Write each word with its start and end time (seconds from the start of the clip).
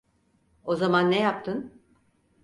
O 0.63 0.75
zaman 0.75 1.11
ne 1.11 1.19
yaptın? 1.19 1.81